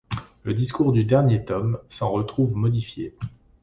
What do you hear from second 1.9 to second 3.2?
retrouve modifié.